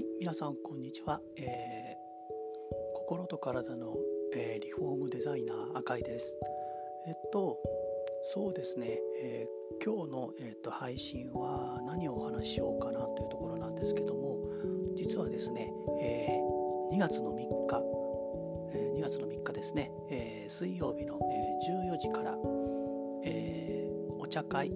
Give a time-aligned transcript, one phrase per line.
[0.00, 1.44] はい皆さんこんにちは、えー、
[2.94, 3.94] 心と体の、
[4.34, 6.38] えー、リフォームデザイナー赤井です。
[7.06, 7.58] えっと
[8.32, 14.38] そうですね、えー、今日の、え、っと配信は何をお話ししようかなというところなんですけども
[14.96, 15.70] 実はですね、
[16.00, 16.40] え
[16.94, 17.82] 2月の3日、
[18.72, 22.38] え2月の3日ですね、え水曜日の、え14時から、
[23.26, 23.86] え
[24.18, 24.72] お茶会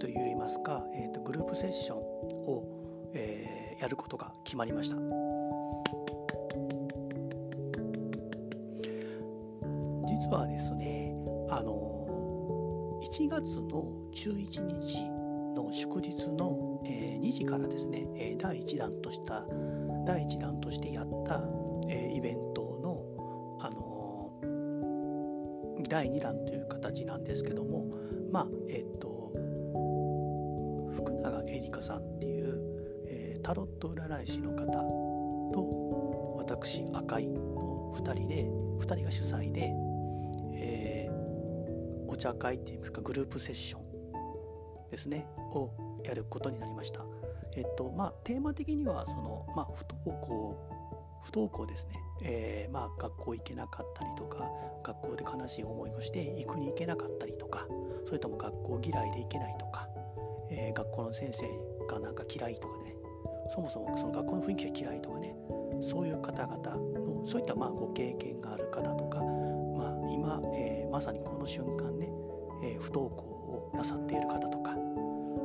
[0.00, 2.64] といいますか、えーと、グループセッションを、
[3.14, 4.96] えー、やることが決まりました。
[10.06, 11.16] 実はですね
[11.50, 15.02] あの1月の11日
[15.56, 19.44] の祝日の、えー、2時からですね、え第1弾とした
[20.06, 21.42] 第1弾としてやった、
[21.88, 27.86] えー、イベントの、あのー、第2弾という形なんですけども
[28.30, 29.32] まあえっ、と
[30.94, 32.41] 福永エリカさんっていう、
[33.52, 34.64] タロット占い師の方
[35.52, 39.70] と私赤井の2人で2人が主催で、
[40.54, 45.70] えー、お茶会っていいますかグループセッションですねを
[46.02, 47.04] やることになりました。
[47.54, 51.92] えっとまあテーマ的にはその、まあ、不登校不登校ですね、
[52.22, 54.48] えー、まあ学校行けなかったりとか
[54.82, 57.66] 学校で悲しい思いをして行くに行けなかったりとか
[58.06, 59.86] それとも学校嫌いで行けないとか
[60.54, 61.46] えー、学校の先生
[61.88, 62.94] がなんか嫌いとかね
[63.52, 65.36] そもそもその学校の雰囲気が嫌いとかね
[65.82, 72.08] そういう方々のそういったまあご経験がある方とか、まあ、今、えー、まさにこの瞬間ね、
[72.64, 74.74] えー、不登校をなさっている方とか。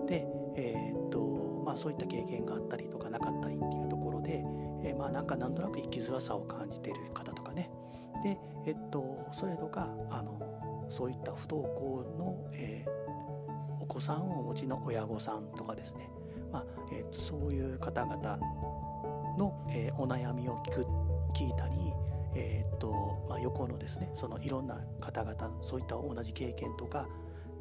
[0.07, 4.41] で、えー、っとまあ、そういった経験があったりとかなかったりっていうところで、
[4.85, 7.69] えまあ、なんかなんとなく生きづらさを感じている方とかね。
[8.23, 13.07] で、えっと、それとかあのそういった不登校の、えー
[13.87, 16.09] 子さんをお持ちの親御さんとかですね、
[16.51, 18.37] まあえーと、そういう方々
[19.37, 20.85] の、えー、お悩みを聞く
[21.33, 21.75] 聞いたり、
[22.35, 27.07] えーとまあ、横のですねそのいろんな方々そういった同じ経験とか、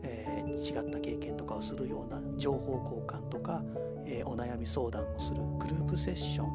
[0.03, 3.63] えー、違った経験とかをするような情報交換とか、
[4.07, 6.47] えー、お悩み相談をするグループセッション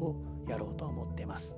[0.00, 0.16] を
[0.48, 1.56] やろうと思ってます。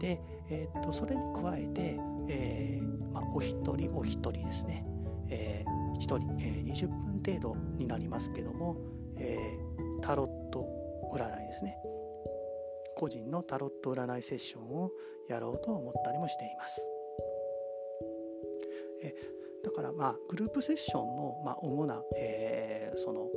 [0.00, 4.84] で、えーと、それに加えて、えーまあ、お一人お一人ですね、
[5.28, 8.76] えー1人、えー、20分程度になりますけども、
[9.20, 10.66] えー、タロット
[11.12, 11.76] 占いですね
[12.96, 14.90] 個人のタロット占いセッションを
[15.28, 16.88] やろうと思ったりもしています。
[19.02, 19.14] え
[19.62, 23.28] だからまあグループセッションのまあ主な、えー、その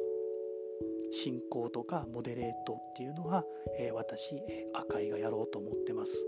[1.11, 3.45] 進行とかモデレートっていうのは、
[3.77, 6.25] えー、私、え、赤井がやろうと思ってます。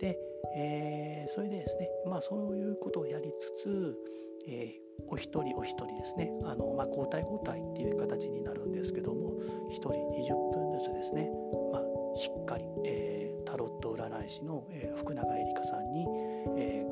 [0.00, 0.18] で、
[0.56, 3.96] えー、それでですねまあそういうことをやりつつ、
[4.48, 9.32] えー、お一人お一人ですねあの、まあ、交代交代っていう形になるんですけども
[9.70, 11.30] 1人20分ずつですね、
[11.72, 11.82] まあ、
[12.16, 16.06] しっかり、えー、タロット占い師の、えー、福永エリカさんに、
[16.56, 16.86] え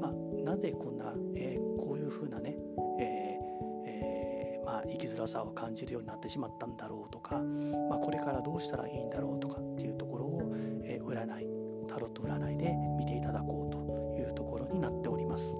[0.00, 0.12] まあ、
[0.44, 2.56] なぜこんな、え、こういうふうなね、
[3.00, 3.38] え
[3.86, 10.52] えまあ、生きづらさを感じるようになってしまったんだろうとか、まあ、これからどうしたらいいんだろうとかっていうところを、
[10.84, 11.50] え、占い
[11.88, 15.56] タロット占いで見ていただこうというところになっております。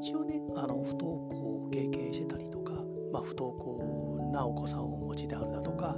[0.00, 2.72] 一応ねあの不登校を経験してたりとか、
[3.12, 5.96] まあ、不登校なお子さんをお持ちであるだとか、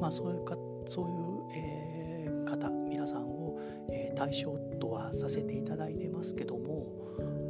[0.00, 6.86] まあ、そういうかそういう、えー、方皆さんを、えー、対象とはさせていただいてますけども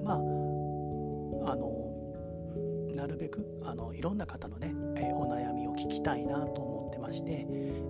[0.05, 0.17] まあ
[1.53, 1.93] あの
[2.95, 7.47] なるべくあのいろんな方のね、えー、お悩みを聞きたいなと思ってまして、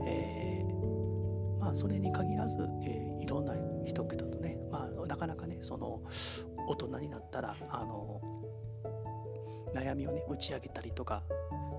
[0.07, 6.01] えー、まあそれに限らず、え、いろんな人々とね、まあ、なかなかねその
[6.69, 8.21] 大人になったらあの
[9.75, 11.23] 悩みをね打ち上げたりとか、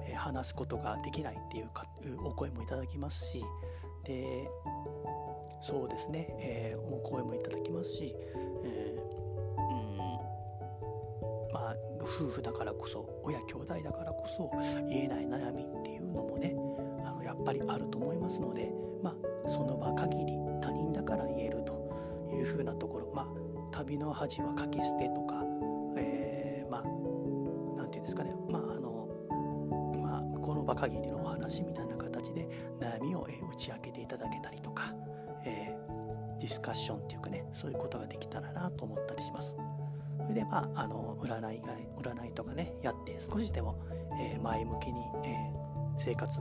[0.08, 1.86] えー、話すことができないっていうか
[2.24, 3.44] お声もいただきますし
[4.04, 4.50] で
[5.62, 8.16] そうですね、えー、お声もいただきますし、
[8.66, 9.02] えー、
[9.62, 9.98] うん
[11.54, 14.52] まあ夫婦だからこそ親兄弟だからこそ
[14.90, 16.54] 言えない悩みっていうのもね
[17.06, 19.16] あのやっぱりあると思いますので、ま
[19.46, 20.43] あ、その場限り
[23.84, 25.44] 旅の恥は書き捨てとか、
[25.98, 29.10] えー、まあ何て言うんですかねまああの
[30.02, 32.48] まあこの場限りのお話みたいな形で
[32.80, 34.94] 悩みを、え打ち明けていただけたりとか、
[35.46, 39.58] えー、ディスカッションっていうかねそういうことができたらなと思ったりします。
[40.22, 43.78] それでまああの占いが占いとかねやって少しでも、
[44.18, 46.40] えー、前向きに、えー、生活、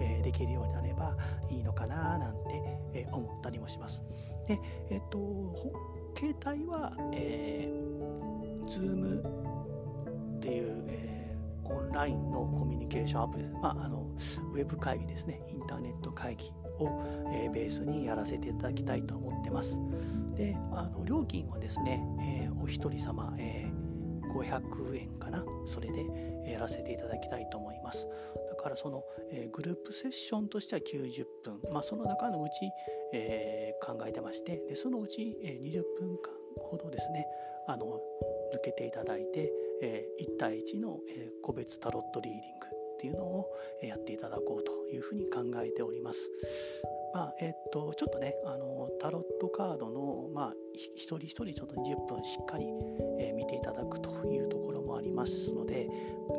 [0.00, 1.16] えー、できるようになれば
[1.48, 4.02] いいのかななんて、え思ったりもします。
[4.46, 4.60] で
[4.90, 5.18] えっ、と
[6.16, 9.18] 携帯は、えー、Zoom
[10.36, 14.06] っていう、えー、オンラインのコミュニケーションアプリです、まあ、あの
[14.54, 15.40] ウェブ会議ですね。
[15.48, 17.02] インターネット会議を、
[17.32, 19.80] えー、ベースにやらせていただきたいと思ってます。
[20.36, 22.04] であの料金はですね、
[22.44, 23.70] えー、お一人様、え、
[24.34, 25.44] 500円かな。
[25.66, 26.04] それで
[26.50, 28.08] やらせていただきたいと思います。
[28.48, 32.70] だからその、えー、グループセッションとしては90分、まあ、その中のうち、
[33.12, 37.26] えー、考えてましてでそのうち、えー、20分間ほどですね
[37.66, 38.00] あの
[38.54, 39.52] 抜けていただいて、
[39.82, 42.83] えー、1対1の、えー、個別タロットリーディング。
[43.04, 43.50] っていうのを
[43.82, 46.30] やっていただこうというふうに考えております。
[47.12, 52.64] まあえっと、ちょっとねあのタロットカードの、まあ、一人一人ちょっと20分しっかり、
[53.20, 55.86] えー、見ていただくというところもありますので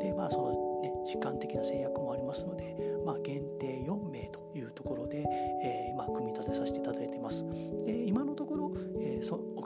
[0.00, 2.76] で、まあそのね、時間的な制約もありますので、
[3.06, 5.24] まあ、限定4名というところで、
[5.62, 7.44] えーまあ、組み立てさせていただいてます。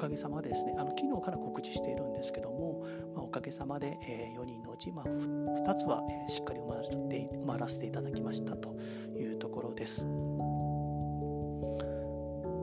[0.00, 2.82] かげさまでですねあの昨日から告知しているんですけども、
[3.14, 8.74] まあ、おかげさまで、えー、4人のうち、まあ、2つは、えー、しっかり埋まらせて埋まらせていただきましたと
[9.14, 10.06] いうところです。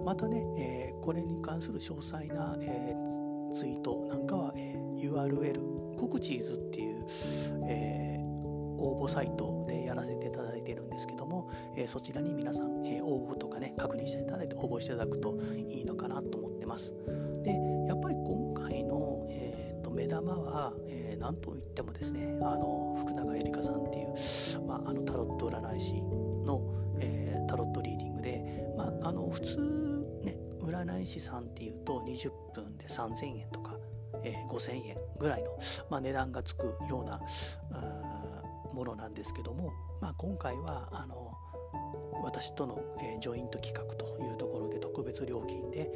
[0.04, 7.06] またね、えー、これに関する詳細な、えー、ツイートなんかは、えー、URL コクチーズっていう、
[7.68, 8.17] えー、
[8.78, 16.94] 応募サイトでやらせていただいているんですけども、え、そちらに皆さん、え、応募とかね確認していただいて応募していただくといいのかなと思ってます。
[17.44, 17.54] で
[17.88, 26.62] やっぱり今回の、えーと、目玉は、えー、何と言ってもですねあの福永エリカさんっていう、まあ、あのタロット占い師の、
[27.00, 29.58] えー、タロットリーディングで、まあ、あの普通
[30.24, 33.78] ね占い師さんっていうと20分で3000円とか、
[34.24, 35.58] えー、5000円ぐらいの、
[35.90, 37.22] まあ、値段がつくような
[38.78, 41.36] ものなんですけども、まあ、今回はあの
[42.24, 45.90] 私との、えー、ジョイント企画というところで特別料金で、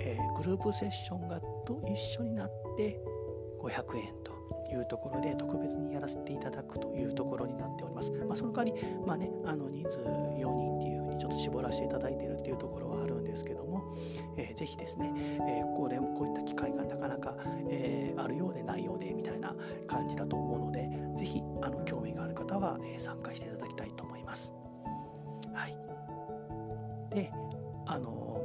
[0.00, 3.00] えー、グループセッションがと一緒になって
[3.60, 4.40] 500円と
[4.72, 8.12] いうところで特別にやらせていただくというところになっております。
[8.12, 13.94] まあ、その代わり、まあね、あの人数4人っていうちょっと絞らせていただいているっていうところはあるんですけども、
[14.38, 15.12] えー、ぜひですね、
[15.46, 17.36] えー、これこういった機会がなかなか、
[17.68, 19.54] えー、あるようでないようでみたいな
[19.86, 20.88] 感じだと思うので、
[21.18, 24.54] ぜひあの興味がある方は、えー、参加していただきたいと思います。
[25.52, 25.76] はい。
[27.14, 27.30] で、
[27.86, 28.42] あの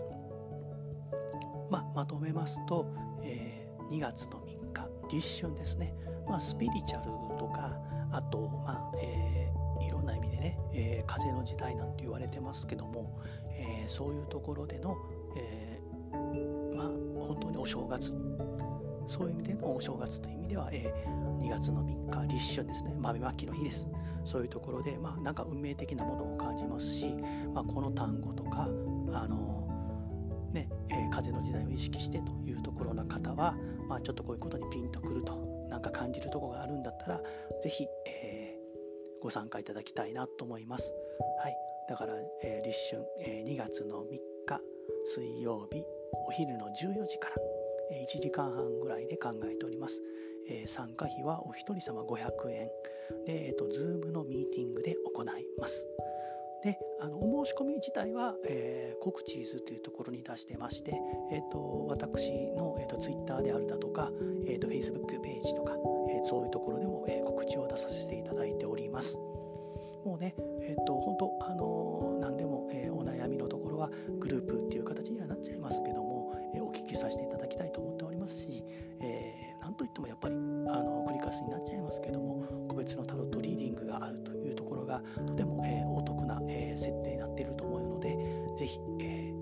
[1.70, 2.94] ままとめますと、
[3.24, 5.94] えー、2月の3日立春ですね、
[6.28, 7.78] まあ、スピリチュアルとか
[8.12, 9.55] あと、まあえー、
[10.46, 13.20] ね、えー、風の時代なんて言われてますけども、
[13.50, 14.96] えー、そういうところでの、
[15.36, 16.88] えー、まあ
[17.28, 18.14] 本当にお正月。
[19.08, 22.96] そういう意味でのお正月という意味では、えー、2月の3日立春ですね。
[22.98, 23.88] 豆まきの日です。
[24.24, 27.16] そういうところで、まあ、なんか運命的なものを感じますし、
[27.54, 28.68] まあ、この単語とか
[29.14, 29.56] あの
[30.52, 33.56] ねえー、風の時代を意識してというところの方は、
[33.90, 35.36] まあ、ちょっとこういうことにピンとくると
[35.70, 37.22] なんか感じるとこがあるんだったら
[37.62, 38.45] 是非、えー、
[39.26, 40.94] ご参加いただきたいなと思います。
[41.42, 41.58] はい、
[41.90, 42.14] だから、
[42.44, 44.62] えー、立春、えー、2月の3日
[45.04, 45.84] 水曜日
[46.28, 47.36] お昼の14時から、
[47.92, 50.04] えー、1時間半ぐらいで考えております。
[50.48, 52.68] えー、参加費はお一人様500円
[53.26, 55.28] で、えーと、と Zoom のミーティングで行い
[55.60, 55.88] ます。
[56.64, 60.94] であのお申し込み自体は、えー、コクチーズというところに出してまして、
[61.32, 64.12] えーと、私の、えーと、Twitter であるだとか、
[64.48, 65.74] えーと、Facebook ページとか、
[66.26, 69.18] そういうところでも、え、告知を出させていただいております。
[70.04, 73.90] もうね、えっ、と本当あの、何でも、え、お悩みのところは
[74.20, 78.64] グループっていう形にはなっちゃいますけども、えお聞きさせていただきたいと思っておりますし、
[79.02, 88.18] えー、なんといってもやっぱりあの繰り返しになっちゃいますけども個別のタロットリーディングがあるというところがとても、えお得な、え設定になっていると思うので
[88.58, 89.34] 是非、え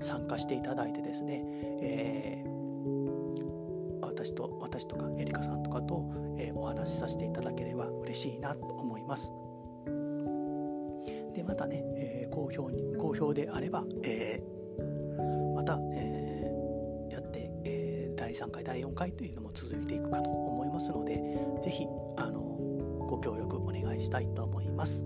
[0.00, 1.42] 参加していただいてですね、
[1.80, 2.44] え
[4.24, 6.02] 私と私とかエリカさんとかと、
[6.38, 9.34] えお話しさせていただければ嬉しいなと思います。
[11.34, 14.42] でまたね、え好評に好評であれば、え
[15.54, 16.50] また、え
[17.10, 21.20] やって、え第3回第4回というのも続いていくかと思いますので
[21.62, 22.40] 是非あの
[23.06, 25.04] ご協力お願いしたいと思います。